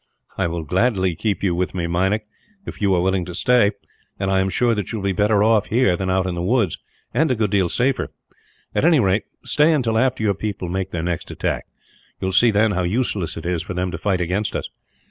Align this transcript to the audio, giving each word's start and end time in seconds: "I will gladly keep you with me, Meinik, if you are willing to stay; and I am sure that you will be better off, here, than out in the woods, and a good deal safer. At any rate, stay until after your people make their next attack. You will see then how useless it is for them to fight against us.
"I 0.35 0.47
will 0.47 0.63
gladly 0.63 1.13
keep 1.15 1.43
you 1.43 1.53
with 1.53 1.75
me, 1.75 1.85
Meinik, 1.85 2.25
if 2.65 2.81
you 2.81 2.91
are 2.95 3.01
willing 3.03 3.23
to 3.25 3.35
stay; 3.35 3.69
and 4.19 4.31
I 4.31 4.39
am 4.39 4.49
sure 4.49 4.73
that 4.73 4.91
you 4.91 4.97
will 4.97 5.03
be 5.03 5.11
better 5.13 5.43
off, 5.43 5.67
here, 5.67 5.95
than 5.95 6.09
out 6.09 6.25
in 6.25 6.33
the 6.33 6.41
woods, 6.41 6.79
and 7.13 7.29
a 7.29 7.35
good 7.35 7.51
deal 7.51 7.69
safer. 7.69 8.09
At 8.73 8.83
any 8.83 8.99
rate, 8.99 9.25
stay 9.45 9.71
until 9.73 9.99
after 9.99 10.23
your 10.23 10.33
people 10.33 10.69
make 10.69 10.89
their 10.89 11.03
next 11.03 11.29
attack. 11.29 11.65
You 12.19 12.25
will 12.25 12.31
see 12.33 12.49
then 12.49 12.71
how 12.71 12.81
useless 12.81 13.37
it 13.37 13.45
is 13.45 13.61
for 13.61 13.75
them 13.75 13.91
to 13.91 13.97
fight 13.99 14.21
against 14.21 14.55
us. 14.55 14.69